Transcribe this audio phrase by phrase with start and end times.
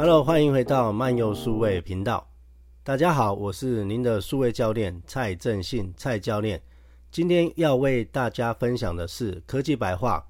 [0.00, 2.24] Hello，欢迎回到漫游数位频道。
[2.84, 6.62] 大家好，我是您的数位教练蔡正信，蔡教练。
[7.10, 10.24] 今天要为大家分享的是科技白话。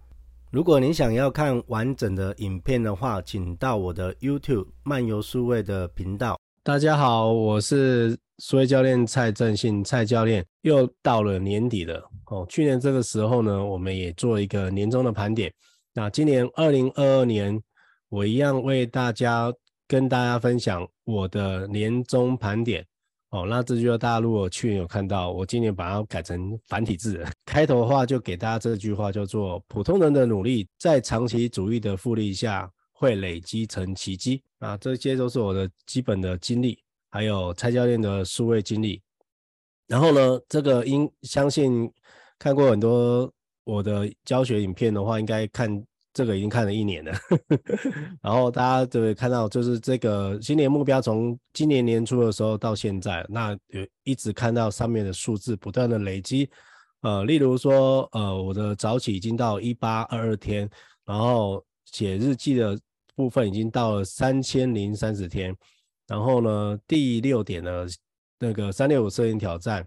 [0.50, 6.40] 如果您想要看完整的影片的话，请到我的 YouTube 漫游数位的频道。
[6.62, 10.42] 大家好，我是数位教练蔡正信，蔡教练。
[10.62, 15.52] 又到了年底了哦，去年这个时候呢，我们也做一个年终的盘点。
[15.92, 17.60] 那今年二零二二年，
[18.08, 19.52] 我一样为大家
[19.86, 22.86] 跟大家分享我的年终盘点
[23.30, 23.46] 哦。
[23.46, 27.24] 那这句话大家如果去年有看到，我今年把它改成繁体字。
[27.44, 34.42] 开头的话就给大家这句话，叫做“普通人的努力，在长期主义的复利下，会累积成奇迹”。
[34.58, 36.78] 啊，这些都是我的基本的经历，
[37.10, 39.00] 还有蔡教练的数位经历。
[39.86, 41.90] 然后呢，这个应相信
[42.38, 43.32] 看过很多。
[43.64, 45.84] 我的教学影片的话，应该看
[46.18, 47.12] 这个已经看了一年了，
[48.20, 56.50] 然后大家就会看到，就是这个新年目标从今年年初的时候到现在，那有一直看到上面的数字不断的累积，
[57.02, 60.68] 呃，例如说，呃，我的早起已经到一八二二天，
[61.06, 62.76] 然后写日记的
[63.14, 65.54] 部分已经到了三千零三十天，
[66.08, 67.86] 然后呢，第六点呢，
[68.40, 69.86] 那个三六五摄影挑战。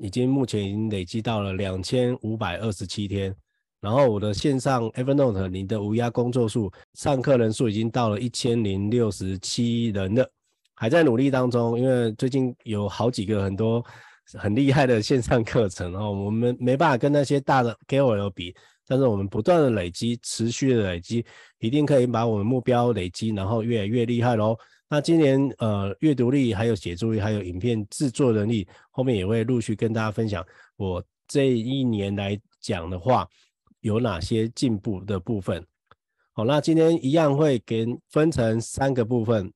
[0.00, 3.34] 已经目前已经累积到了两千五百二十七天，
[3.80, 10.28] 然后我的线上 Evernote 你的无压工作数上课人数已经到了一千零六十七人了，
[10.74, 13.84] 还在努力当中，因为最近有好几个很多
[14.34, 18.54] 很厉害的线上课程哦，我们没办法跟那些大的 KOL 比，
[18.86, 21.24] 但是我们不断的累积，持续的累积，
[21.60, 24.56] 一定可以把我们目标累积，然后越来越厉害喽。
[24.90, 30.44] 那今年呃阅读力还有写作力还有影片制作能力，后面也会陆续跟大家分享。
[30.76, 33.28] 我这一年来讲的话，
[33.80, 35.66] 有哪些进步的部分？
[36.32, 39.52] 好，那今天一样会给分成三个部分。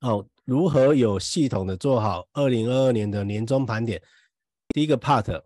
[0.00, 4.00] 哦，如何有系统的做好二零二二年的年终盘点？
[4.68, 5.42] 第一个 part，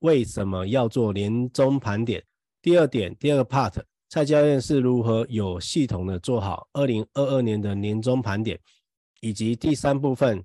[0.00, 2.22] 为什么要做年终盘点？
[2.60, 3.82] 第二点，第二个 part。
[4.08, 8.60] 蔡教练是如何有系统的做好二零二二年的年终盘点，
[9.20, 10.44] 以及第三部分，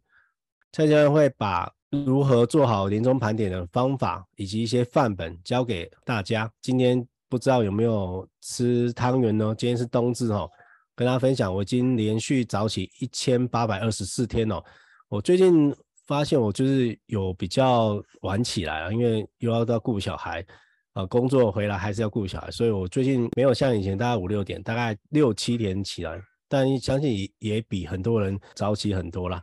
[0.72, 6.52] 蔡教练会把如何做好年终盘点的方法以及一些范本教给大家。
[6.62, 9.56] 今天不知道有没有吃汤圆呢？
[9.58, 10.50] 今天是冬至哦，
[10.96, 14.62] 跟大家分享，我已经连续早起一千八百二十四天哦。
[15.08, 15.74] 我最近
[16.06, 20.46] 发现我就是有比较晚起来啊，因为又要到顾小孩。
[20.94, 26.20] 呃，工作回来还是要顾小孩，所以我最近没有像以前大概五六点，大概六七点起来，
[26.50, 29.40] 但相信也也比很多人早起很多啦。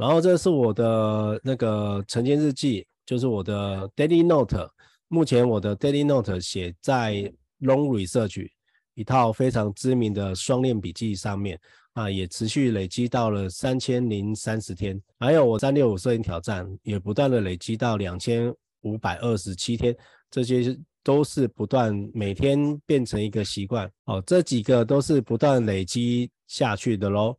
[0.00, 4.66] 然后这是我的那个晨间日记，就是我的 Daily Note。
[5.08, 7.30] 目前我的 Daily Note 写在
[7.60, 8.48] Long Research
[8.94, 11.60] 一套非常知名的双链笔记上面
[11.92, 14.98] 啊，也持续累积到了三千零三十天。
[15.18, 18.50] 还有我三六五摄影挑战也不断的累积到两千
[18.80, 19.94] 五百二十七天，
[20.30, 20.74] 这些。
[21.02, 27.34] 都是不断每天变成一个习惯哦，这几个都是不断累积下去的喽。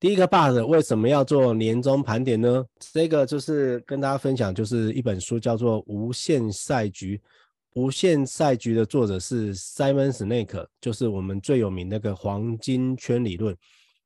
[0.00, 2.64] 第一个 bug 为什么要做年终盘点呢？
[2.92, 7.16] 这个就是跟大家分享，就是一本书叫做《无限赛局》，
[7.74, 13.56] 《无限赛局》的作者是 Simon Sinek，就是我们最有名那个黄金圈理论。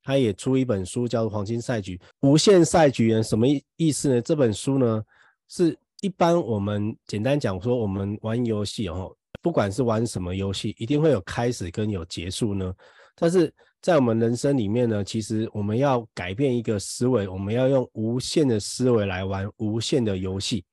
[0.03, 1.97] 他也出一本书叫做《黄金赛局》。
[2.21, 4.21] 无限赛局呢，什么意意思呢？
[4.21, 5.03] 这本书呢
[5.49, 5.79] 是。
[6.01, 12.75] 一般我们简单讲说，我们玩游戏哦，不管是玩什么游戏，一定会有开始跟有结束呢。
[13.15, 20.65] 但是在我们人生里面呢，其实我们要改变一个思维，我们要用无限的思维来玩无限的游戏。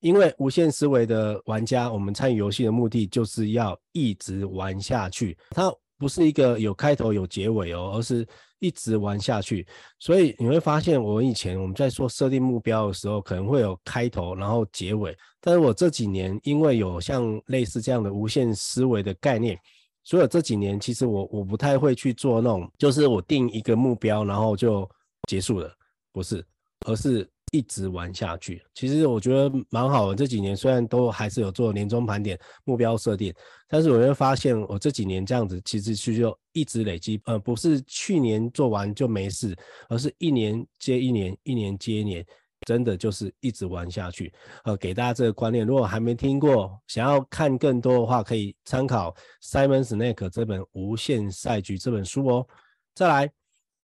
[0.00, 5.36] 因为无限思维的玩家，我们参与游戏的目的就是要一直玩下去。
[5.50, 8.26] 它不是一个有开头有结尾哦，而是。
[8.58, 9.66] 一直玩下去，
[9.98, 15.14] 所以你会发现，我以前我们在做设定目标的时候，可能会有开头，然后结尾。
[15.42, 19.60] 但是我这几年因为有像类似这样的无限思维的概念，
[20.06, 24.88] 所以这几年其实我我不太会去做那种，就是我定一个目标，然后就
[25.28, 25.70] 结束了，
[26.12, 26.42] 不是，
[26.86, 27.28] 而是。
[27.52, 30.16] 一直玩下去，其实我觉得蛮好的。
[30.16, 33.32] 这几年虽然都还是有做年终盘点、目标设定，
[33.68, 39.56] 但是我会发现，我这几年这样子其实是就一直累积，呃，不是去年做完就没事，
[39.88, 42.26] 而是一年接一年，一年接一年，
[42.66, 44.30] 真的就是一直玩下去。
[44.64, 52.46] 呃，给大家这个观念，如果还没听过，想要看更多的话，可以参考 Simon Sinek 这本《无限赛局》这本书哦。
[52.94, 53.32] 再来。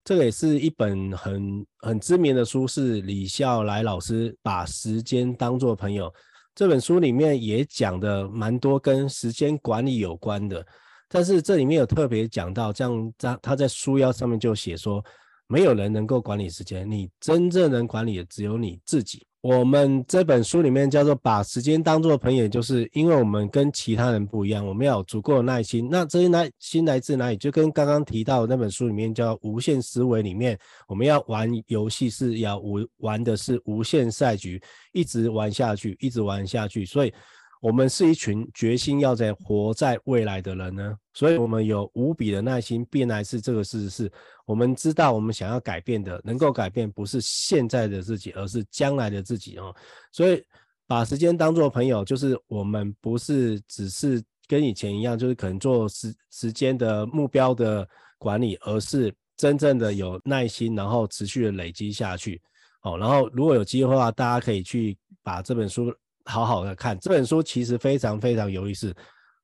[0.04, 6.10] 这个也是一本很很知名的书，是李笑来老师把时间当作朋友。
[6.54, 10.66] 这本书里面也讲的蛮多跟时间管理有关的。
[11.10, 15.04] 但是这里面有特别讲到，这样在他在书腰上面就写说，
[15.49, 19.27] 没有人能够管理时间，你真正能管理的只有你自己。
[19.41, 25.89] 我们这本书里面叫做把时间当作朋友，就是因为我们跟其他人不一样，我们要有足够的耐心。
[25.91, 27.37] 那这些耐心来自哪里？
[27.37, 34.61] 就跟刚刚提到那本书里面叫无限思维里面，我们要玩游戏是要无玩的是无限赛局，
[34.93, 36.85] 一直玩下去，一直玩下去。
[36.85, 37.15] 所以。
[37.60, 42.84] 我们是一群决心要在活在未来的人呢，所以我们有无比的耐心。
[42.84, 44.12] 变来是这个事实是，
[44.46, 49.75] 我们知道我们想要改变的，能够改变不是现在的自己，而是将来的自己哦。
[50.12, 50.40] 所以
[50.87, 57.88] 把时间当作朋友，就是我们不是只是跟以前一样，就是可能做时时间的目标的
[58.19, 62.40] 管理，而是真正的有耐心，然后持续的累积下去。
[62.82, 65.93] 哦，然后如果有机会的话，大家可以去把这本书。
[66.28, 68.94] 好好的看这本书，其实非常非常有意思。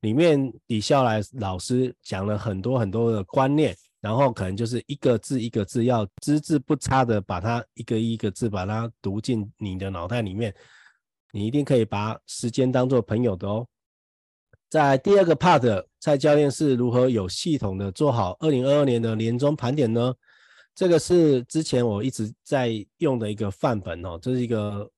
[0.02, 10.54] 里面李笑来老师讲了很多很多的观念，然后可能就是一个字一个字，要只字不差的把它一个一个字把它读进你的脑袋里面。
[11.32, 13.66] 你一定可以把时间当做朋友的哦。
[14.68, 20.14] 在第二个 part，蔡教练是如何有系统的做好二零二二年的年终盘点呢？
[20.74, 24.90] 这个是之前我一直在用的一个范本哦，这是一个。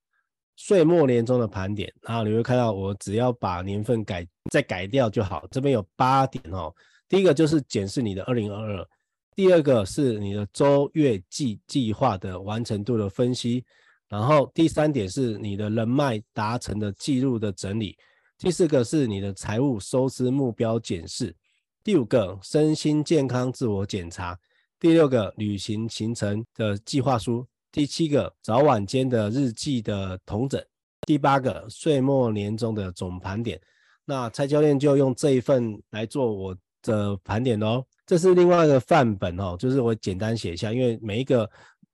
[0.56, 5.46] 岁末年终的盘点，然后你会看到我只要把年份改再改掉就好。
[5.50, 6.74] 这边有八点哦，
[7.08, 8.88] 第一个就是检视你的二零二二，
[9.34, 13.64] 第二个是你的周月季计划的完成度的分析，
[14.08, 17.94] 然后第三点是你的人脉达成的记录的整理，
[18.38, 21.36] 第四个是你的财务收支目标检视，
[21.84, 24.38] 第五个身心健康自我检查，
[24.80, 27.46] 第六个旅行行程的计划书。
[27.76, 30.58] 第七个早晚间的日记的同整，
[31.02, 33.60] 第八个岁末年终的总盘点。
[34.06, 37.84] 那蔡教练就用这一份来做我的盘点哦。
[38.06, 41.46] 这是另外一个范本哦，就是我简单写一下，因为每一个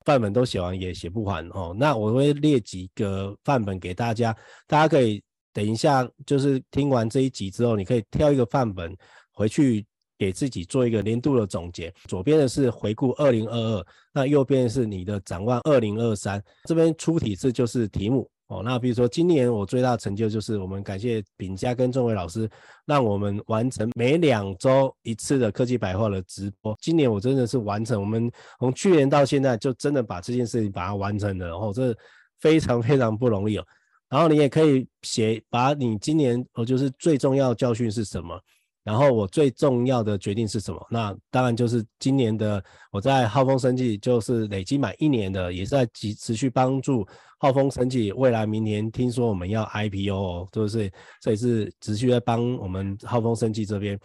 [0.05, 1.75] 范本都写完也写不完哦。
[1.77, 4.33] 那我会列几个范本给大家，
[4.65, 5.21] 大家可以
[5.51, 8.95] 等一下，就是听完这一集之后，你可以挑一个范本
[9.33, 9.85] 回去。
[10.23, 16.41] 给自己做一个年度的总结，左边的是回顾二零二二，那右边是你的展望二零二三。
[16.63, 18.61] 这边出题字就是题目哦。
[18.63, 22.49] 那比如说今年我最大的成就就是我们感谢炳佳跟仲伟老师，
[22.85, 26.73] 让我们完成每两周一次的科技百货的直播。
[26.79, 31.93] 今年我真的是完成，我们从去年到现在就真的把这件事情把它完成了，然后这
[32.39, 33.65] 非常非常不容易哦。
[34.07, 38.39] 然后你也可以写，把你今年哦就是最重要的教训是什么？
[38.83, 40.87] 然后我最重要的决定是什么？
[40.89, 47.07] 那当然就是今年的我在浩丰生技就是累积满一年的，也是在持持续帮助
[47.39, 48.11] 浩丰生技。
[48.11, 50.91] 未来明年听说我们要 IPO 哦，就是
[51.21, 53.97] 所以是持续在帮我们浩丰生技这边。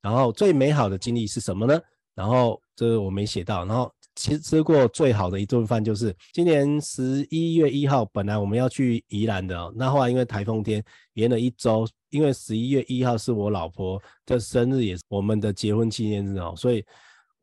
[0.00, 1.78] 然后最美好的经历是什么呢？
[2.14, 3.64] 然后这个我没写到。
[3.66, 10.82] 然后其实吃过最好的一顿饭就是今年十一月一号，本来我们要去宜兰的，那后来因为台风天
[11.14, 11.86] 延了一周。
[12.10, 16.84] 因为十一月一号是我老婆的生日，也是我们的结婚纪念日哦，所以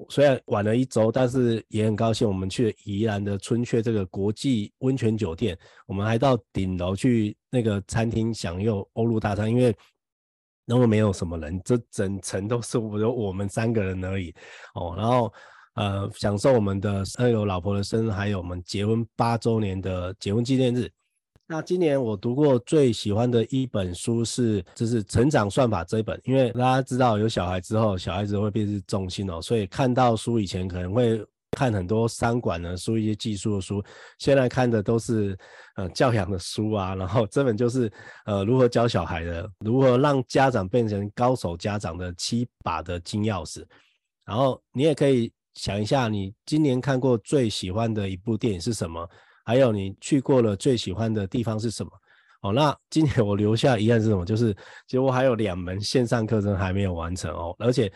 [0.09, 2.27] 虽然晚了一周，但是也很高兴。
[2.27, 5.57] 我们去了宜兰的春雀这个国际温泉酒店，
[5.87, 9.75] 我们还到顶楼去那个餐厅享用欧陆大餐，因为
[10.65, 14.31] 那么没有什么人，这整层都是我有我们三个人而已
[14.75, 14.93] 哦。
[14.95, 15.33] 然后
[15.79, 20.91] 呃，享受我们的还有老婆的生日，还有我们结婚八周年的结婚纪念日。
[21.47, 33.81] 那今年我读过最喜欢的一本书是，就是《成长算法》这一本，因为大家知道有小孩之后，小孩子会变成重心哦，所以看到书以前可能会看很多商管的书，一些技术的书，
[34.17, 35.35] 现在看的都是
[35.77, 37.89] 呃教养的书啊，然后这本就是
[38.25, 43.63] 呃如何教小孩的，如何让家长变成高手家长的七把的金钥匙，
[44.25, 49.05] 然后你也可以想一下，你今年看过最喜欢的一部电影是什么？
[49.43, 51.91] 还有你去过了最喜欢的地方是什么？
[52.43, 54.23] 哦，那今年我留下遗憾是什么？
[54.23, 54.53] 就是
[54.87, 57.91] 其实我还有两门线上课程还没有完成哦，而且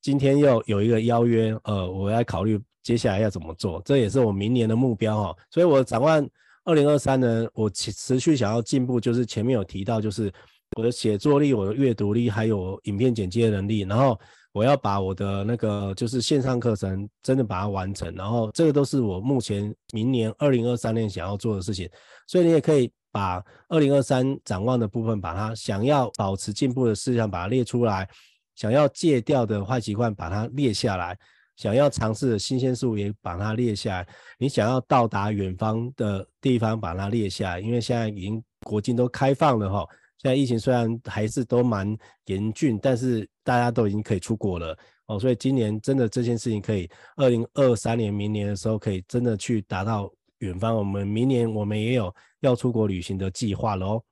[0.00, 5.36] 今天又有一个邀约，呃，我要考虑接下来要怎么做，这也是我明年的目标哦。
[5.50, 6.26] 所以我展望
[6.64, 10.32] 二零二三呢，我持持续想要进步，就是前面有提到，就是
[10.78, 14.18] 我的写作力、我的阅读力，还有影片剪辑的能力，然后。
[14.52, 21.88] 我要把我的那个就是线上课程真的把它完成，然后这个都是我目前明年二零二三年想要做的事情，
[22.26, 28.08] 所以你也可以把二零二三展望的部分，把它想要保持进步的事项把它列出来，
[28.54, 31.18] 想要戒掉的坏习惯把它列下来，
[31.56, 39.86] 想要尝试的新鲜事物也把它列下来，你想要到达远方的地方把它列下来，因为现在已经国境都开放了哈。
[40.18, 50.76] 现在疫情虽然还是都蛮严峻，但是大家都已经可以出国了哦，所以今年真的这件事情可以，二零二三年明年的时候可以真的去达到远方。
[50.76, 54.02] 我们明年我们也有要出国旅行的计划了哦。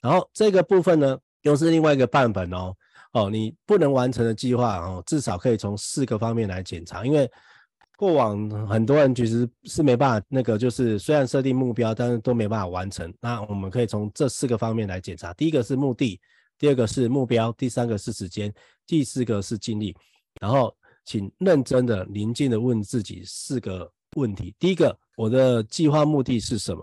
[0.00, 2.74] 然后这个部分呢，又是另外一个范本哦
[3.12, 7.30] 哦，你不能完成的计划哦，至少可以从四个方面来检查，因为
[7.96, 13.14] 过往很多人其实是没办法那个，就是虽然设定目标，但是都没办法完成。
[13.20, 16.20] 那我们可以从这四个方面来检查，第一个是目的。
[16.58, 18.52] 第二个是目标，第三个是时间，
[18.86, 19.96] 第四个是精力。
[20.40, 26.82] 然后，请认真的、宁静的问自己四个问题：第一个，我的计划目的是什么？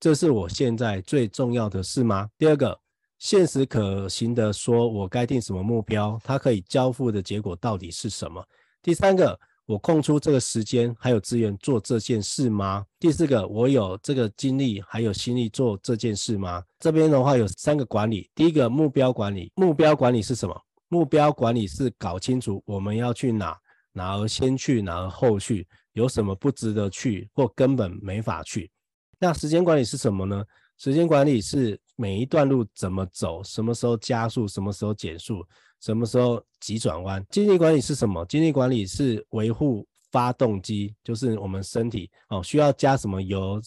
[0.00, 2.28] 这是我现在最重要的事吗？
[2.38, 2.78] 第二个，
[3.18, 6.20] 现实可行的说，我该定什么目标？
[6.22, 8.44] 它可以交付的结果到底是什么？
[8.82, 9.38] 第三个。
[9.68, 12.86] 我空出这个时间还有资源做这件事吗？
[12.98, 16.64] 第四个，我有这个精力还有心力做这件事吗？
[16.78, 20.58] 这边的话有三个管理，第一个目标管理，目标管理是什么？
[20.88, 23.54] 目标管理是搞清楚我们要去哪，
[23.92, 28.70] 哪儿先去，哪儿后去，有什么不值得去或根本没法去。
[29.18, 30.42] 那时间管理是什么呢？
[30.78, 35.44] 时间管理是每一段路怎么走，什么时候加速，什么时候减速。
[35.80, 37.24] 什么时候急转弯？
[37.28, 38.24] 精力管理是什么？
[38.26, 43.60] 精力管理是维护发动机，就是我们身体哦，需要加什么油，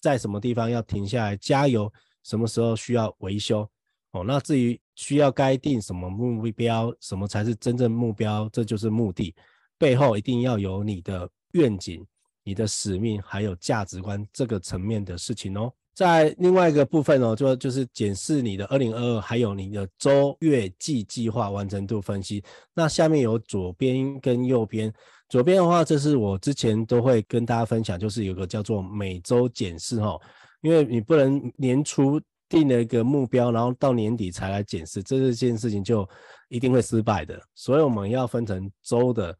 [0.00, 1.92] 在什么地方要停下来加油，
[2.24, 3.68] 什么时候需要维修
[4.12, 4.24] 哦。
[4.24, 9.34] 那至于需要该定什么目标，什么才是真正目标，这就是目的。
[9.78, 12.06] 背后一定要有你的愿景、
[12.42, 15.72] 你的使命，还有价值观这个层面的事情哦。
[15.96, 22.44] 在另外一个部分哦，就就是检视你的二零二二，还有你的周、月、季计划完成度分析。
[22.74, 24.92] 那下面有左边跟右边，
[25.30, 30.20] 左边的话，这是我之前都会跟大家分享，就是有个叫做每周检视哈，
[30.60, 36.06] 因为你不能年初定了一个目标，然后到年底才来检视，这件事情就
[36.50, 37.40] 一定会失败的。
[37.54, 39.34] 所以我们要分成周的，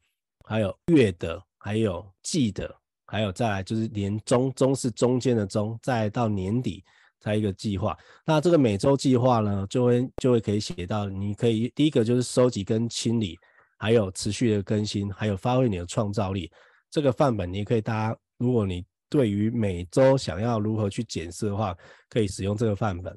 [0.47, 2.75] 还有月的，还有季的。
[3.07, 6.85] 还有再来就是年终，终是中间的终，再到年底
[7.21, 7.97] 才一个计划。
[8.25, 13.39] 那这个每周计划呢，就会就会可以写到，你可以第一个就是收集跟清理，
[13.79, 16.51] 还有持续的更新，还有发挥你的创造力。
[16.91, 21.77] 这个范本你可以大家，如果你对于每周想要如何去检视的话，
[22.09, 23.17] 可以使用这个范本。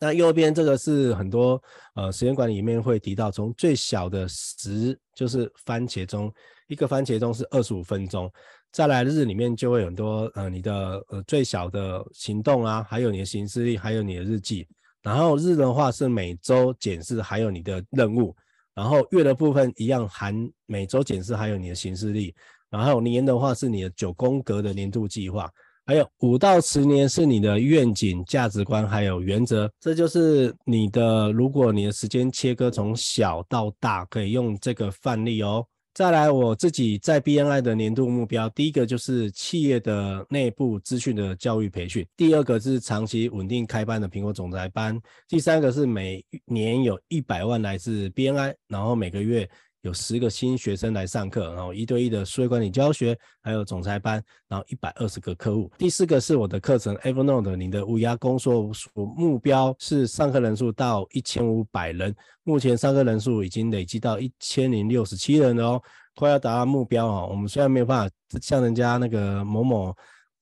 [0.00, 1.62] 那右边这个是很多
[1.94, 6.30] 呃时间管理里面会提到，从最小的十就是番茄钟，
[6.66, 8.30] 一个番茄钟是二十五分钟。
[8.74, 14.66] 再来日里面就会有很多呃你的呃最小的行动啊，还有你的行事历，还有你的日记。
[15.00, 18.34] 然后日的话是每周检视，还有你的任务。
[18.74, 20.34] 然后月的部分一样含
[20.66, 22.34] 每周检视，还有你的行事历。
[22.68, 25.48] 然后年的话是你的九宫格的年度计划。
[25.86, 29.70] 还有五到十年是你的愿景、价值观还有原则。
[29.78, 35.64] 这就是你的，如果你的时间切割从小到大，可以用这个范例哦。
[35.94, 49.48] 再来，我自己在 BNI 的年度目标，第一个就是企业的内部资讯的教育培训，第二个是长期稳定开办的苹果总裁班，第三个是每年有一百万来自 BNI，然后每个月。
[49.84, 55.70] 有十个新学生来上课，然后一对一的数位管理教学，还有总裁班，然后一百二十个客户。
[55.76, 65.82] 第四个是我的课程 Evernote，你的无涯工作所目标是上课人数到一千五百人，目前上课人数已经累积到一千零六十七人了哦，
[66.14, 67.28] 快要达到目标哦。
[67.30, 69.94] 我们虽然没有办法像人家那个某某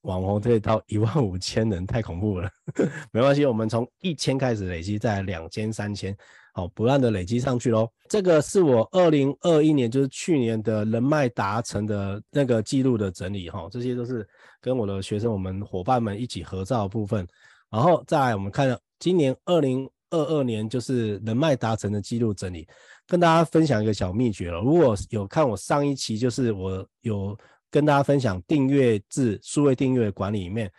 [0.03, 2.49] 网红可以到一万五千人，太恐怖了，
[3.11, 6.15] 没关系，我们从一千开始累积，在两千、三千。
[6.55, 7.89] 好，不断的累积上去喽。
[8.07, 13.67] 这个是我二零二一年，就是去年的人脉达成的那个记录的整理哈。
[13.71, 14.25] 这些都是
[14.61, 17.27] 跟我的学生、我们伙伴们一起合照的部分。
[17.71, 22.67] 然后再来，我们看今年二零二二年，就是人脉达成的记录整理，
[23.07, 24.61] 跟大家分享一个小秘诀了。
[24.61, 27.35] 如果有看我上一期，就是我有
[27.71, 30.71] 跟大家分享订阅制数位订阅管理里面。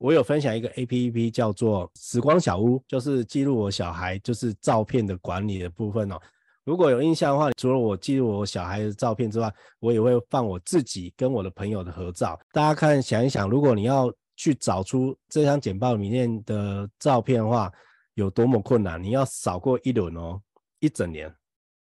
[0.00, 6.18] 我有分享一个 APP 叫做时光小屋，就是记录我小孩就是照片的管理的部分哦。
[6.64, 12.40] 如果有印象的话，除了我记录我小孩的照片之外，我也会放我自己跟我的朋友的合照。
[12.50, 17.70] 大家看想一想，如果你要去找出这张简报里面的照片的话，
[18.14, 19.02] 有多么困难？
[19.02, 20.40] 你要扫过一轮哦，
[20.78, 21.30] 一整年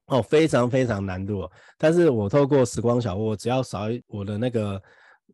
[0.05, 1.51] 哦，非常非常难度哦。
[1.79, 4.79] 但是我透过时光小屋，我只要扫我的那个。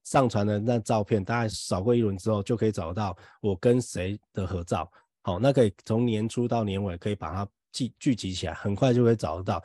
[0.04, 4.90] 上传的那照片，大概扫过一轮之后，就可以找到我跟谁的合照。
[5.22, 9.64] 好，那可以从年初到年尾，可以把它聚聚集起来，很快就可以找得到。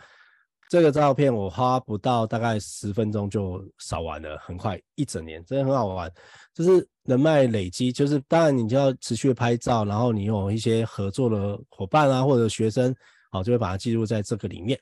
[0.70, 6.10] 这个照片我花不到大概十分钟就扫完了，很快一整年，真的很好玩。
[6.52, 12.94] 就是人脉累积，就是当然你就要持续拍照，然后你有一些合作的伙伴啊或者学生，
[13.30, 14.78] 好，就会把它记录在这个里面。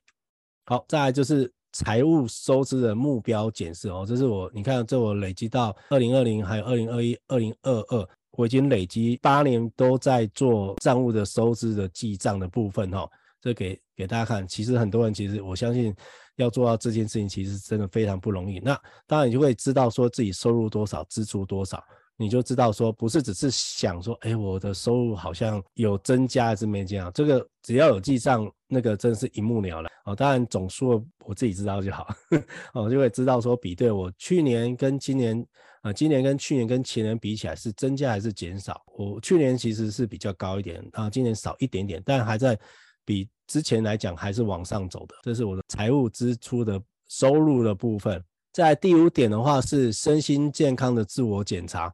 [0.65, 13.09] 好，再来就是财务收支的目标检视哦，这是我你看这我累积到二零二零还有二零二一、二零二二，我已经累积八年都在做账务的收支的记账的部分哈，
[13.41, 14.47] 这给给大家看。
[14.47, 15.95] 其实很多人其实我相信
[16.37, 18.59] 要做到这件事情，其实真的非常不容易。
[18.61, 21.83] 那当然你就会知道说自己收入多少，支出多少。
[22.17, 27.11] 你就知道说，不是只是想说，哎，我的收入好像有增加还是没增加？
[27.11, 30.15] 这个只要有记账，那个真的是一目了然哦。
[30.15, 32.07] 当然总数我自己知道就好，
[32.75, 35.45] 哦，就会知道说比对我去年跟今年，
[35.81, 38.81] 啊、今年跟去年跟前年比起来是增加还是减少？
[38.97, 42.57] 我去年其实是比较高一点啊，今年少一点点，但还在
[43.05, 45.17] 比之前来讲还是往上走的。
[45.23, 48.23] 这是我的财务支出的收入的部分。
[48.53, 51.93] 在第五点的话是身心健康的自我检查。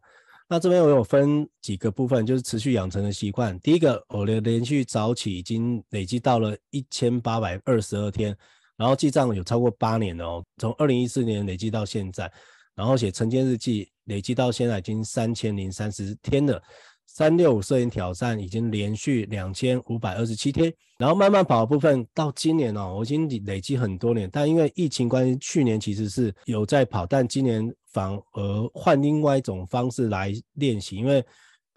[0.50, 3.58] 那这边我有分几个部分，就是持续养成的习惯。
[3.60, 8.34] 第一个，我的连续早起已经累积到了一千八百二十二天，
[8.76, 12.32] 然后记账有超过八年哦，从二零一四年累积到现在，
[12.74, 16.62] 然后写晨间日记累积到现在已经三千零三十天了。
[17.08, 31.24] 三六五摄影挑战已经连续两千五百二十七天，然后慢慢跑的部分到今年哦，我已经累积很多年，但因为疫情关系，去年其实是有在跑，但今年反而换另外一种方式来练习，因为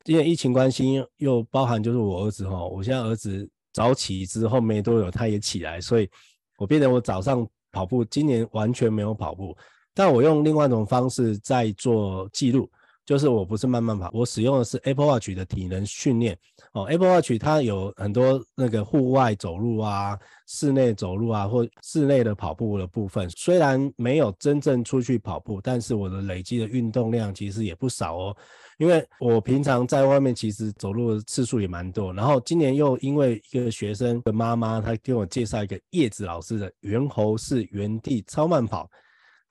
[0.04, 6.10] 因为疫情关系又包含就是我儿子哈，我现在儿子早起之后没多久他也起来，所以
[6.58, 9.56] 我变得我早上跑步，今年完全没有跑步，
[9.96, 12.70] 但我用另外一种方式在做记录。
[13.12, 16.34] 就是我不是慢慢跑，我使用的是 Apple Watch 的体能训练
[16.72, 16.86] 哦。
[16.86, 23.30] Apple Watch 它有很多那个户外走路啊、室内走路啊，或室内的跑步的部分。
[23.32, 28.38] 虽然没有真正出去跑步，但是我的累积的运动量其实也不少哦。
[28.78, 38.90] 因为我平常在外面其实走路的次数也蛮多，然后今年又因为一个学生的妈妈，她给我介绍一个叶子老师的猿猴式原地超慢跑。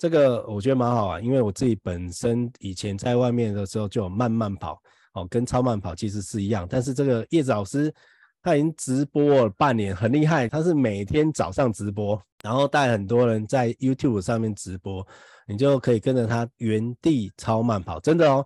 [0.00, 4.80] 这个我觉得蛮好啊，因为我自己本身以前在外面的时候就有慢慢跑，
[5.12, 6.66] 哦，跟超慢跑其实是一样。
[6.70, 7.94] 但是这个叶子老师
[8.42, 10.48] 他已经直播了半年，很厉害。
[10.48, 15.06] 他是每天早上直播，然后带很多人在 YouTube 上面直播，
[15.46, 18.42] 你就可以跟着他原地超慢跑，真的哦，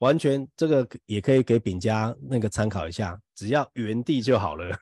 [0.00, 4.76] 完全这个也可以给饼家那个参考一下，只要原地就好了。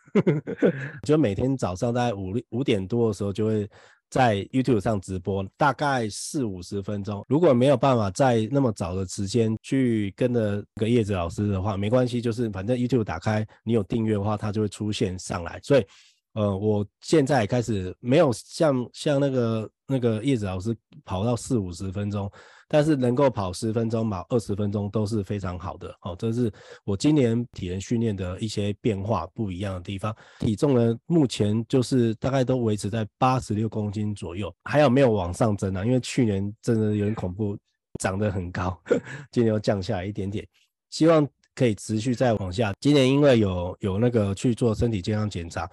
[1.07, 3.71] 就每天早上大概五五点多的时候就会。
[4.11, 7.25] 在 YouTube 上直播，大概四五十分钟。
[7.29, 15.61] 如果没有办法在那么早的时间去跟着个叶子老师的话，没关系，就是反正 YouTube 打开，你有订阅的话，它就会出现上来。
[15.63, 15.85] 所以，
[16.33, 22.31] 呃，我现在开始没有像像那个那个叶子老师跑到四五十分钟。
[22.71, 26.15] 但是能够跑十分钟、跑二十分钟都是非常好的哦。
[26.19, 26.53] 这是
[26.85, 30.15] 我今年体能训练的一些变化不一样的地方。
[30.41, 35.83] 体重呢，目前就是大概都维持在八十六公斤左右，还有没有往上增啊？
[35.83, 37.57] 因为去年真的有点恐怖，
[38.01, 38.79] 长得很高，
[39.33, 40.47] 今年又降下来一点点，
[40.91, 42.75] 希望可以持续再往下。
[42.83, 45.67] 今年因为有有那个去做身体健康检查，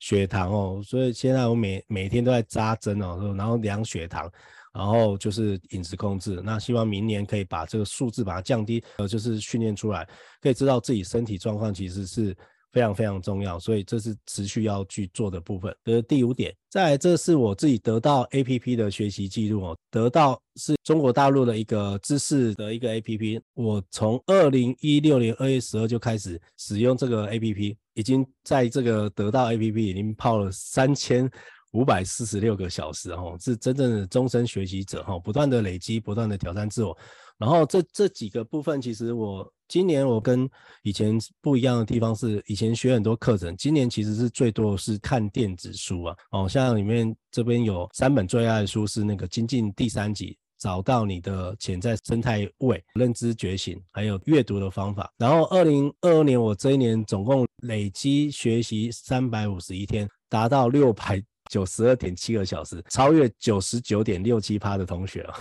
[0.00, 4.28] 血糖哦，所以现在我每每天都在扎针哦，然后量血糖。
[4.72, 10.08] 然后就是饮食控制，那希望明年可以把这个数字把它降低，呃，就是训练出来，
[10.40, 12.32] 可以知道自己身体状况其实是
[12.72, 15.74] 非常非常重要，所以这是持续要去做的部分。
[15.84, 16.54] 这是第五点。
[16.68, 31.30] 再来，这是我自己得到 APP 的学习记录哦，得到是中国大陆的一个知识的一个 APP，我从二零一六年二月十二就开始使用这个 APP，已经在这个得到 APP 已经泡了三千。
[31.72, 36.98] 五百四十六个小时，哦，是真正的终身学习者，哈，不断的累积，不断的挑战自我。
[37.38, 40.50] 然后这这几个部分，其实我今年我跟
[40.82, 55.08] 以前不一样的地方是，以前学很多课程，今年其实是最多是看电子书啊，哦，像里面这边有三本最爱的书是那个《精进》第三集，找到你的潜在生态位、认知觉醒，还有阅读的方法。
[55.16, 61.22] 然后二零二二年，我这一年总共累积学习三百五十一天，达到六百。
[61.50, 65.34] 九十二点七个小时，超越九十九点六七趴的同学了。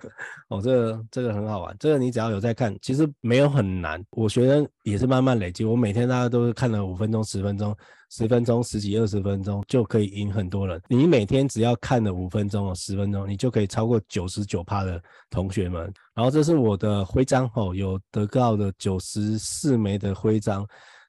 [0.50, 4.04] 哦，这个这个很好玩，这个你只要有在看，其实没有很难。
[4.10, 7.74] 我学生也是慢慢累积，我每天大家都是看了五分钟、十分钟、
[8.10, 10.78] 十分钟、十几、二十分钟，就可以赢很多人。
[10.86, 15.90] 你每天只要看了五分钟哦、十分钟，你就可以超过九十九趴的同学们。
[16.14, 20.64] 然后这是我的徽章哦，有得到的九十四枚的徽章，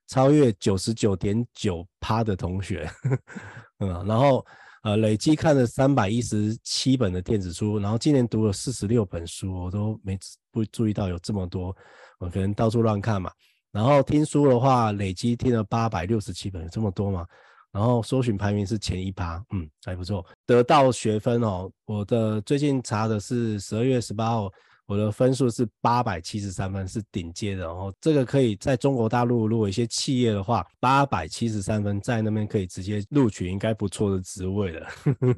[0.08, 2.90] 超越九十九点九趴的同学。
[3.80, 4.46] 嗯，然后
[4.84, 10.18] 呃，累计看了三百一十七本的电子书，然后今年读了四十六本书，我都没
[10.52, 11.76] 不注意到有这么多，
[12.20, 13.32] 我可能到处乱看嘛。
[13.72, 17.26] 然后听书的话，累计听了八百六十七本，有这么多嘛？
[17.72, 20.26] 然后搜寻排名是前一趴，嗯，还不错。
[20.46, 24.52] 得到学分哦，我的最近查的是十二月十八号。
[24.88, 27.66] 我的分数是八百七十三分，是顶尖的。
[27.66, 34.88] 然后这个可以在中国大陆，如果一些企业的话，八百七十三分在那边可以直接录取，应该不错的职位了。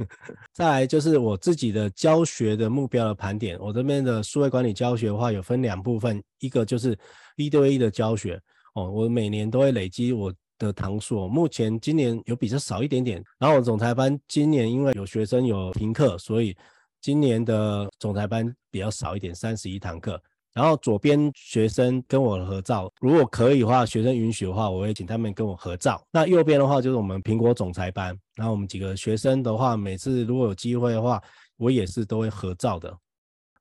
[0.54, 6.98] 再来就是我自己的教学的目标的盘点，我这边的数位管理教学的话，有分两部分，一个就是
[7.38, 8.38] 一对一的教学
[8.76, 13.24] 哦，我每年都会累积我的堂数，目前今年有比较少一点点。
[13.40, 16.54] 然后总裁班今年因为有学生有停课，所以。
[17.02, 20.22] 今年的总裁班比较少一点，三十一堂课。
[20.54, 26.02] 然后左边学生跟我合照，如果可以的话，学生允许的话，我会请他们跟我合照。
[26.12, 31.22] 那右边的话就是我们苹果总裁班，然后我们几个学生的话，每次如果有机会的话，
[31.58, 32.98] 我也是都会合照的。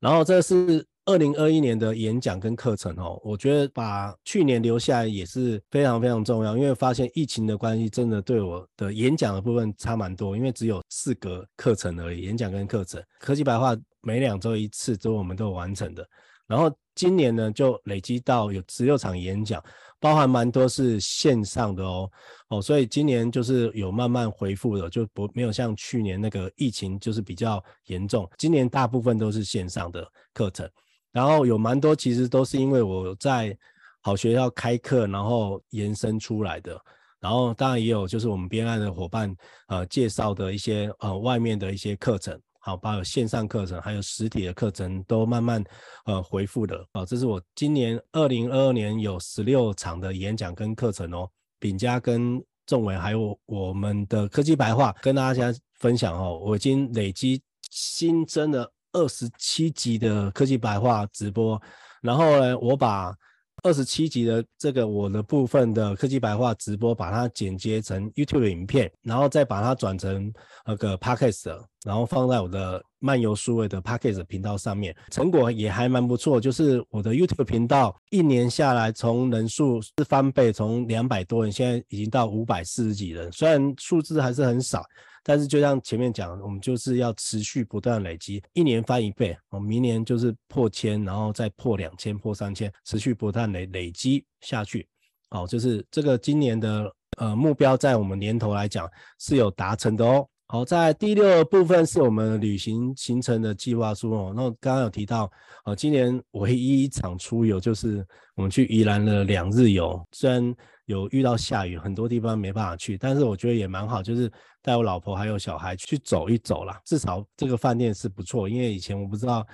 [0.01, 0.87] 然后这是。
[1.07, 16.05] 二零二一年的演讲跟课程哦，我觉得把去年留下来也是非常非常重要，因为发现疫情的关系，真的对我的演讲的部分差蛮多，因为只有四个课程而已，演讲跟课程，科技白话每两周一次，都我们都有完成的。
[16.49, 19.63] 然后今年呢，就累积到有十六场演讲，
[20.01, 22.11] 包含蛮多是线上的哦
[22.49, 28.29] 哦，所以今年就是有慢慢恢复的，就不没有像去年那个疫情就是比较严重。
[28.39, 30.69] 今年大部分都是线上的课程，
[31.13, 33.57] 然后有蛮多其实都是因为我在
[34.03, 36.81] 好学校开课，然后延伸出来的。
[37.19, 39.35] 然后当然也有就是我们编案的伙伴
[39.69, 42.39] 呃介绍的一些呃外面的一些课程。
[42.59, 45.65] 好，包括线上课程，还有实体的课程都慢慢
[46.05, 46.85] 呃回复的。
[46.93, 51.29] 啊，这是我今年二零二二年有十六场的演讲跟课程哦。
[51.59, 57.41] 炳嘉跟仲伟还有我们的科技白话跟大家分享哦，我已经累积
[57.71, 61.61] 新增了二十七集的科技白话直播，
[62.01, 63.15] 然后呢，我把。
[63.63, 70.31] 二十七集的这个我的部分的科技白话直播，把它剪接成 YouTube 的影片，然后再把它转成
[70.67, 76.39] 那个 Podcast，然后放在我的漫游数位的 Podcast 频道上面，成果也还蛮不错。
[76.39, 84.85] 就是我的 YouTube 频道一年下来，从人数是翻倍，从两百多人现在已经到五百四十几人，虽然数字还是很少。
[85.29, 94.87] 但是就像前面讲，我们就是要持续不断累积，一年翻一倍，哦，明年就是破千，然后再破两千、破三千，持续不断累累积下去，
[95.29, 100.25] 好，就是这个今年的呃目标，在我们年头来讲是有达成的哦。
[100.49, 104.33] 好，在第六部分是我们旅行行程的计划书哦。
[104.33, 105.29] 那刚刚有提到，
[105.65, 108.07] 呃，今年唯一一场出游就是
[108.37, 110.55] 我们去宜兰的两日游，虽然
[110.85, 114.31] 有遇到下雨，很多地方没办法去，但是我觉得也蛮好，就是
[114.63, 116.81] 带我老婆还有小孩去走一走啦。
[116.85, 119.45] 至少这个饭店是不错，因为以前我不知道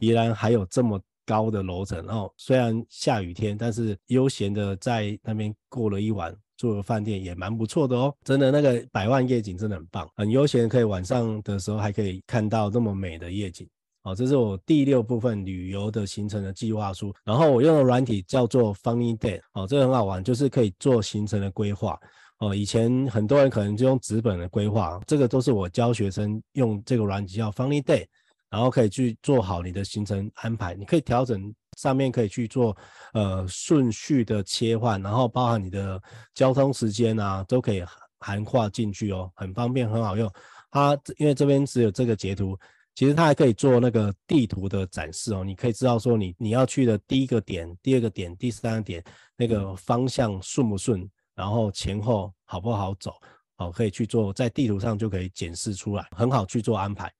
[0.00, 2.04] 宜兰还有这么高的楼层。
[2.04, 6.36] 然后虽然下雨天，但是悠闲的在那边过了一晚。
[6.60, 13.66] 住的饭店也蛮不错的哦，真的那个百万夜景真的很棒，很悠闲，可以晚上的时候还可以看到这么美的夜景。
[14.02, 21.98] 好，这是我第六部分旅游的行程的计划书，然后我用的软体叫做 Funny Day，哦，这个很好玩，就是可以做行程的规划。
[22.40, 28.04] 哦，以前很多人可能就用纸本的规划，这个都是我教学生用这个软体叫 Funny Day，
[28.50, 31.54] 然后可以去做好你的行程安排，你可以调整。
[31.80, 32.76] 上面可以去做
[33.14, 35.98] 呃顺序的切换，然后包含你的
[36.34, 37.82] 交通时间啊，都可以
[38.18, 40.30] 涵盖进去哦，很方便，很好用。
[40.70, 42.54] 它因为这边只有这个截图，
[42.94, 49.02] 其实它还可以做那个地图的展示哦，你可以知道说你你要去的第一个点、第二个点、第三个点
[49.36, 53.14] 那个方向顺不顺，然后前后好不好走，
[53.56, 57.10] 哦，可以去做在地图上就可以检视出来，很好去做安排。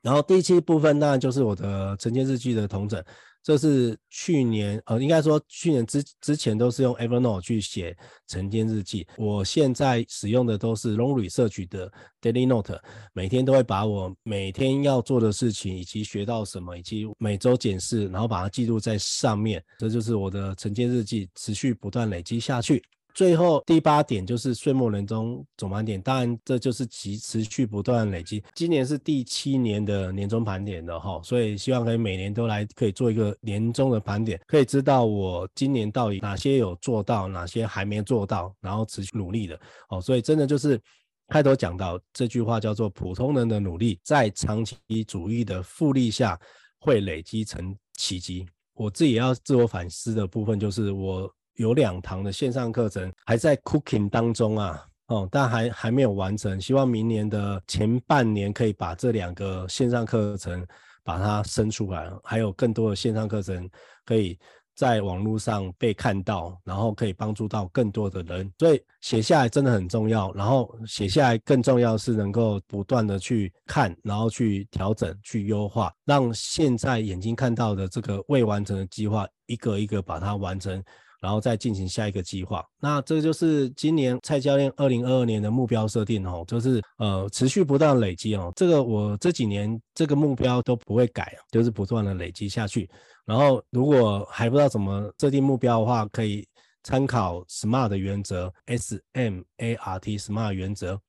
[0.00, 3.02] 然后第七部分当然就是我的晨间日记的同整。
[3.44, 7.94] 这是去年，呃，应该说去年之之前都是用 Evernote 去写
[8.26, 9.06] 晨间日记。
[9.18, 12.80] 我现在使用的都是 Long Research 的 Daily Note，
[13.12, 19.62] 每天都会把我每天要做的事情，以及学到什么，以及每周检视，然后把它记录在上面。
[19.78, 22.82] 这就是我的晨间日记，持续不断累积下去。
[23.14, 28.42] 最后第八点就是岁末年终总盘点，当然这就是其持续不断累积。
[28.56, 39.58] 今年是第七年的年终盘点了哈，所以希望可以每年都来可以做一个年终的盘点，可以知道我今年到底哪些有做到，哪些还没做到，然后持续努力的
[39.90, 40.00] 哦。
[40.00, 40.80] 所以真的就是
[41.28, 46.36] 开头讲到这句话叫做普通人的努力在长期主义的复利下
[46.80, 48.44] 会累积成奇迹。
[48.72, 51.32] 我自己要自我反思的部分就是我。
[51.56, 56.60] 有两堂的线上课程还在 cooking 当中啊，哦，但还还没有完成。
[56.60, 60.66] 希望明年的前半年可以把这两个线上课程
[61.04, 63.68] 把它生出来，还有更多的线上课程
[64.04, 64.38] 可以
[64.74, 68.50] 在网络上被看到，然后可以帮助到更多的人。
[68.58, 70.32] 所以写下来真的很重要。
[70.32, 80.82] 然后写下来更重要是能够不断的去看，然后去调整、去优化，让现在眼睛看到的这个未完成的计划，一个一个把它完成。
[81.24, 92.90] 然后再进行下一个计划，那这就是今年蔡教练二零二二年的目标设定哦，就是呃持续不断累积哦，这个我这几年这个目标都不会改，就是不断的累积下去。
[93.24, 96.46] 然后如果还不知道怎么设定目标的话，可以
[96.82, 101.00] 参考 SMART 的原则，S M A R T SMART 原则，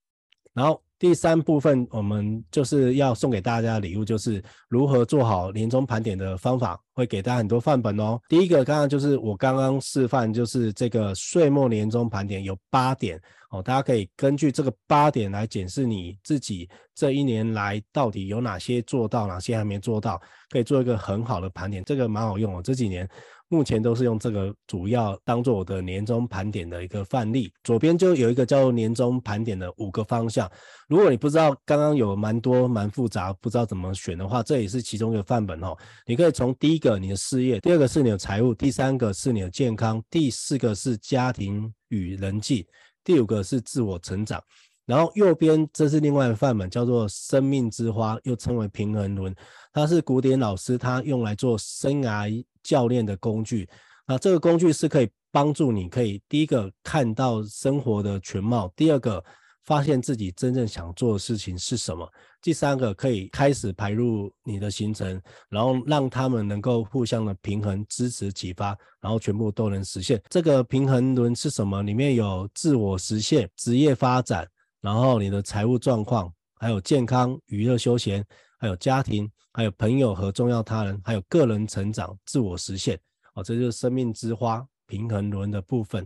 [0.54, 0.82] 然后。
[0.98, 8.20] 第三部分，我们就是要送给大家的礼物，就是如何做好年终盘点的方法，会给大家很多范本哦。
[8.30, 23.08] 第一个，刚刚就是我刚刚示范，就是这个岁末年终盘点有八点哦，大家可以根据这个八点来检视你自己这一年来到底有哪些做到，哪些还没做到，可以做一个很好的盘点，这个蛮好用哦，这几年。
[23.48, 27.52] 目前都是用这个主要当做我的年终盘点的一个范例。
[27.64, 30.52] 左边就有一个叫做年终盘点的五个方向。
[30.88, 35.76] 如果你不知道刚刚有蛮多蛮复杂，不知道怎么选的话，这也是其中一个范本哦。
[36.06, 42.68] 你可以从第一个你的事业，第二个是你的财务，第三个是你的健康，第四个是家庭与人际，
[43.04, 44.42] 第五个是自我成长。
[44.86, 49.36] 然后右边这是另外一个范本，叫做生命之花，又称为平衡轮。
[49.74, 53.68] 它是古典老师他用来做生涯教练的工具，
[54.08, 59.24] 那这个工具是可以帮助你，可以第一个看到生活的全貌，第二个
[59.66, 62.08] 发现自己真正想做的事情是什么，
[62.42, 65.20] 第三个可以开始排入你的行程，
[65.50, 70.22] 然后让他们能够互相的平衡、支持、启发，然后全部都能实现。
[70.30, 71.82] 这个平衡轮是什么？
[71.82, 74.48] 里面有自我实现、职业发展，
[74.86, 78.24] 然后你的财务状况，还有健康、娱乐休闲，
[78.60, 79.28] 还有家庭。
[79.52, 83.00] 还有朋友和重要他人，还有个人成长、自我实现，
[83.36, 86.06] 哦，这就是生命之花平衡轮的部分。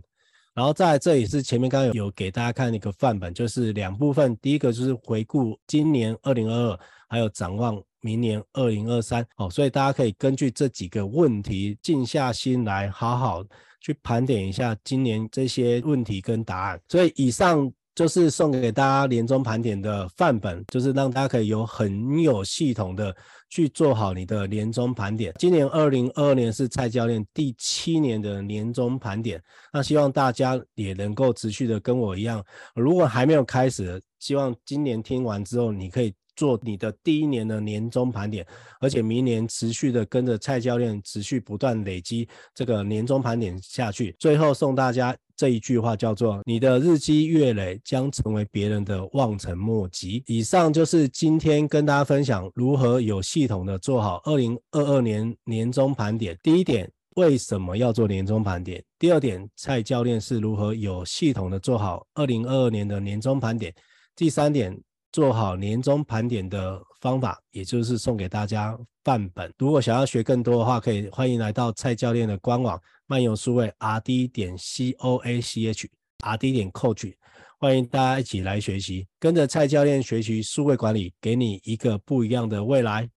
[0.54, 13.44] 然后在这里是前面刚刚有给大家看一个范本，就是两部分，第一个就是回顾今年二零二二，还有展望明年二零二三，哦，所以大家可以根据这几个问题，静下心来，好好
[13.80, 16.80] 去盘点一下今年这些问题跟答案。
[16.88, 17.68] 所以以上。
[17.94, 23.14] 就是送给大家年终盘点的范本，就是让大家可以有很有系统的
[23.50, 25.34] 去做好你的年终盘点。
[25.38, 38.46] 今年二零二二年是蔡教练第七年的年终盘点，那希望大家也能够持续的跟我一样，如果还没有开始，希望今年听完之后，你可以做你的第一年的年终盘点，
[38.80, 44.16] 而且明年持续的跟着蔡教练持续不断累积这个年终盘点下去。
[44.18, 45.14] 最后送大家。
[45.36, 56.38] 这一句话叫做：“你的日积月累将成为别人的望尘莫及。”以上就是今天跟大家分享如何有系统的做好二零二二年年终盘点。
[56.42, 58.84] 第一点，为什么要做年终盘点？
[58.98, 63.74] 第二点，蔡教练是如何有系统的做好二零二二年的年终盘点？
[64.14, 64.78] 第三点，
[65.12, 69.52] 做好年终盘点的方法，也就是送给大家范本。
[69.58, 72.80] 如果想要学更多的话，可以欢迎来到蔡教练的官网。
[73.06, 75.90] 漫游数位 R D 点 C O A C H
[76.22, 77.12] R D 点 Coach，
[77.58, 83.10] 欢迎大家一起来学习，跟着蔡教练学习数位管理，给你一个不一样的未来。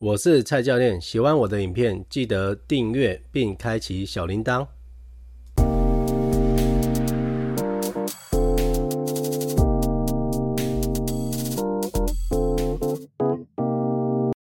[0.00, 4.66] 我是蔡教练，喜欢我的影片，记得订阅并开启小铃铛。